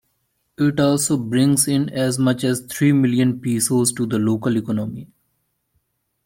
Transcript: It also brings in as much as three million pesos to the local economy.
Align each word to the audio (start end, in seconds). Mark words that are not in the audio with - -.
It 0.57 0.79
also 0.79 1.15
brings 1.15 1.67
in 1.67 1.87
as 1.89 2.17
much 2.17 2.43
as 2.43 2.61
three 2.61 2.91
million 2.91 3.39
pesos 3.39 3.93
to 3.93 4.07
the 4.07 4.17
local 4.17 4.57
economy. 4.57 5.11